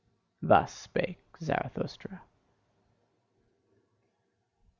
[0.41, 2.23] Thus spake Zarathustra.